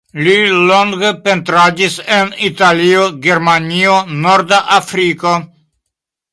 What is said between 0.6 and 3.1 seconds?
longe pentradis en Italio,